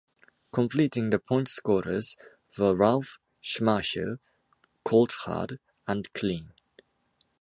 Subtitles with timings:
[0.51, 2.17] Completing the pointscorers
[2.57, 4.17] were Ralf Schumacher,
[4.83, 6.53] Coulthard and Klien.